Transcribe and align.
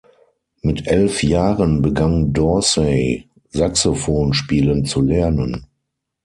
Mit 0.63 0.87
elf 0.87 1.21
Jahren 1.21 1.83
begann 1.83 2.33
Dorsey 2.33 3.29
Saxophon 3.53 4.33
spielen 4.33 4.83
zu 4.83 4.99
lernen. 5.01 5.67